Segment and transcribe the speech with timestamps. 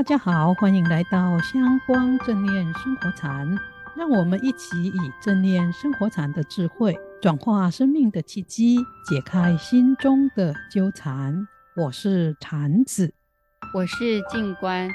[0.00, 3.46] 大家好，欢迎来到香光正念生活禅，
[3.94, 11.46] 让我们一起以正念生活禅的智慧，转化生命的契机，解开心中的纠缠。
[11.76, 13.12] 我是禅子，
[13.74, 14.88] 我是静观。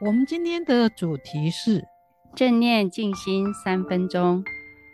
[0.00, 1.84] 我们今天的主题是
[2.34, 4.42] 正念静心三分钟。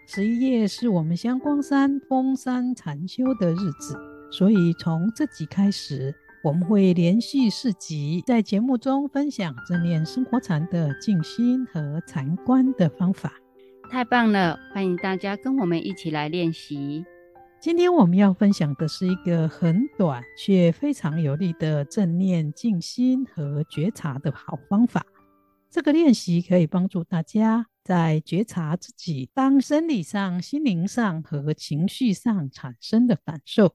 [0.07, 3.99] 十一月是我们香光山封山禅修的日子，
[4.31, 13.33] 所以从这集开始，我们会连续四集在节目中分享正念生活禅的静心和禅观的方法。
[13.91, 17.03] 太棒了，欢迎大家跟我们一起来练习。
[17.63, 25.07] 今天我们要分享的是一个很短却非常有力的正念静心和觉察的好方法。
[25.71, 33.75] 这个练习可以帮助大家在觉察自己当生理上、心灵上和情绪上产生的感受，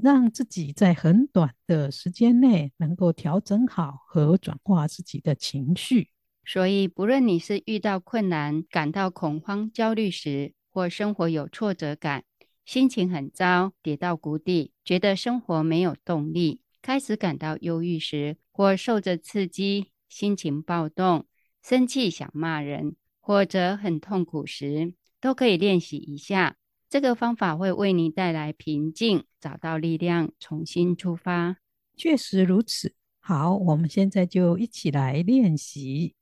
[0.00, 6.10] 让自己在很短的时间内能够调整好和转化自己的情绪。
[6.44, 12.24] 所以，不论你是遇到困难、感到恐慌、焦虑时，或生活有挫折感，
[12.64, 21.26] 心情很糟，跌到谷底，觉得生活没有动力，开始感到忧郁时，或受着刺激，心情暴动，
[21.62, 26.56] 生气想骂人，或者很痛苦时，都可以练习一下。
[26.88, 31.56] 这个方法会为你带来平静，找到力量，重新出发。
[31.96, 32.94] 确实如此。
[33.18, 36.14] 好，我们现在就一起来练习。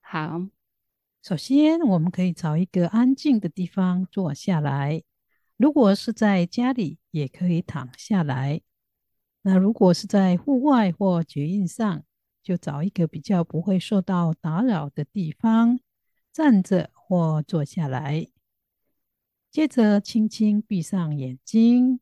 [0.00, 0.46] 好，
[1.22, 5.02] 首先我们可以找一个安静的地方坐下来。
[5.56, 8.60] 如果是在家里，也可以躺下来。
[9.42, 12.04] 那如果是在户外或捷运上，
[12.44, 15.80] 就找一个比较不会受到打扰的地方，
[16.32, 18.28] 站着或坐下来。
[19.52, 22.00] 接着轻轻闭上眼睛，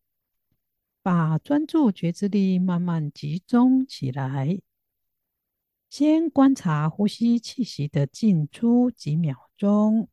[1.02, 4.60] 把专注觉知力慢慢集中起来。
[5.88, 10.08] 先观察呼吸气息的进出几秒钟。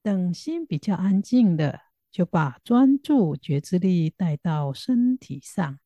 [0.00, 5.78] 等心比较安静了，就把专注觉知力带到身体上，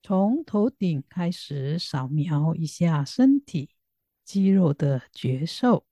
[0.00, 3.70] 从头顶开始扫描一下身体
[4.24, 5.84] 肌肉的觉受。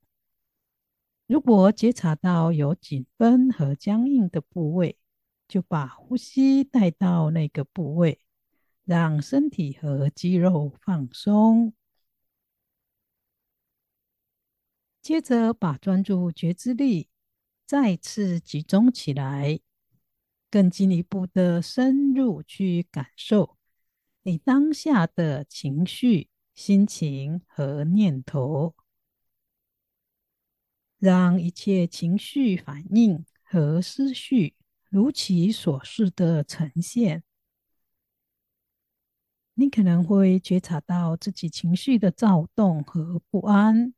[1.31, 4.99] 如果觉察到有紧绷和僵硬的部位，
[5.47, 8.21] 就把呼吸带到那个部位，
[8.83, 11.73] 让身体和肌肉放松。
[15.01, 17.09] 接着把专注觉知力
[17.65, 19.61] 再次集中起来，
[20.51, 23.57] 更进一步的深入去感受
[24.25, 28.75] 你当下的情绪、心情和念头，
[31.01, 34.55] 让一切情绪反应和思绪
[34.89, 37.25] 如其所示的呈现。
[39.55, 43.93] 你可能会觉察到自己情绪的躁动和不安。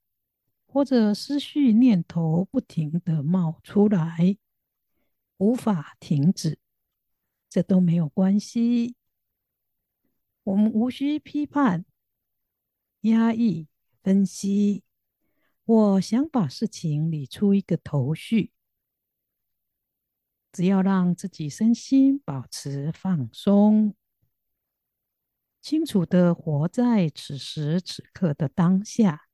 [0.75, 4.39] 或者思绪念头不停的冒出来，
[5.37, 6.59] 无法停止，
[7.51, 8.97] 这都没有关系。
[10.45, 11.85] 我们无需批判、
[13.03, 13.69] 压抑、
[14.03, 14.83] 分析。
[15.73, 18.53] 我想把事情理出一个头绪，
[20.53, 23.95] 只要让自己身心保持放松，
[25.63, 29.29] 清楚地活在此时此刻的当下。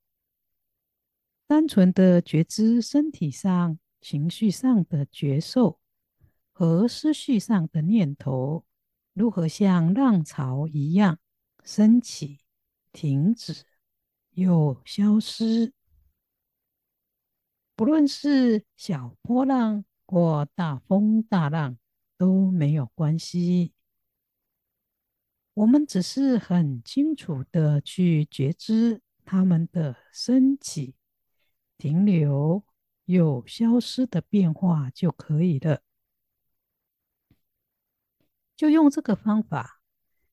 [1.45, 5.81] 单纯的觉知身体上、情绪上的觉受
[6.53, 8.65] 和思绪上的念头，
[9.11, 11.19] 如何像浪潮一样
[11.65, 12.39] 升起、
[12.93, 13.65] 停止
[14.29, 15.73] 又消失。
[17.79, 21.77] 不论是小波浪或大风大浪
[22.17, 23.71] 都没有关系。
[25.53, 30.95] 我们只是很清楚的去觉知它们的升起。
[31.77, 32.65] 停留
[33.05, 35.81] 有消失的变化就可以了。
[38.57, 39.79] 就用这个方法，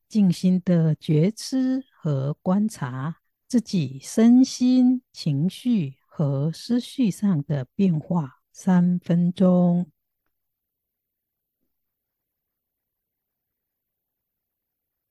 [0.08, 9.92] 静心的觉知和观察自己身心、情绪和思绪上的变化，三分钟。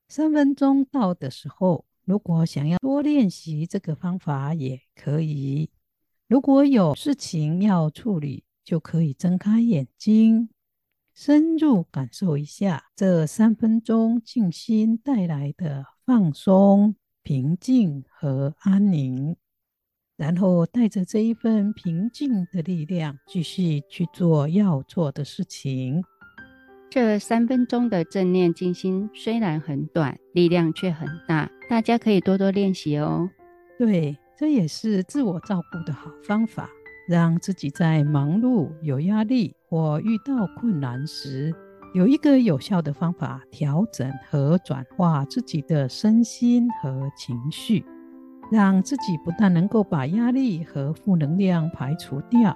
[0.08, 5.70] 三分钟到的时候，如果想要多练习这个方法，也可以。
[6.28, 10.50] 如果有事情要处理，就可以睁开眼睛，
[11.14, 19.38] 深入感受一下这三分钟静心带来的放松、平静和安宁，
[20.18, 26.04] 然后带着这一份平静的力量，继续去做要做的事情。
[26.90, 31.52] 这三分钟的正念静心虽然很短，力量却很大。
[31.70, 33.30] 大家可以多多练习哦。
[33.78, 36.70] 对，这也是自我照顾的好方法，
[37.10, 41.54] 让自己在忙碌、有压力或遇到困难时，
[41.94, 47.84] 有一个有效的方法调整和转化自己的身心和情绪，
[48.52, 52.56] 让自己不但能够把压力和负能量排除掉，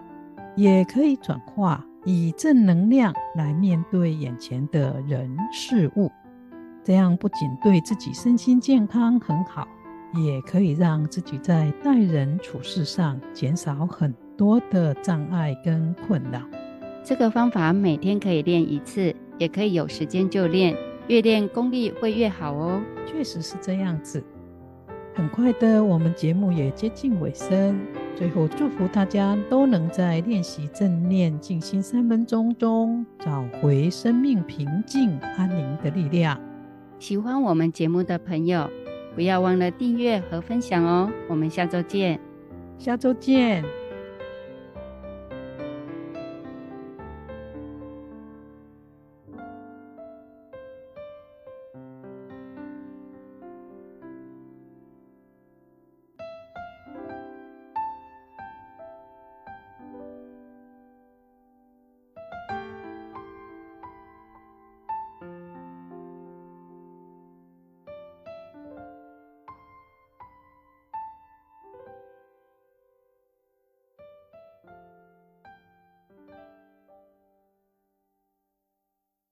[0.56, 6.12] 也可以转化以正能量来面对眼前的人事物。
[6.84, 9.68] 这样不仅对自己身心健康很好，
[10.14, 16.42] 也可以让自己在待人处事上减少很多的障碍跟困扰。
[17.04, 20.76] 这个方法每天可以练一次，也可以有时间就练，
[21.08, 22.82] 越练功力会越好哦。
[23.06, 24.24] 确实是这样子。
[25.14, 27.78] 很快的，我们节目也接近尾声，
[28.16, 36.40] 最后祝福大家都能在练习正念静心三分钟中，找回生命平静安宁的力量。
[37.00, 38.70] 喜欢我们节目的朋友，
[39.14, 41.12] 不要忘了订阅和分享哦。
[41.28, 42.20] 我们下周见，
[42.78, 43.79] 下周见。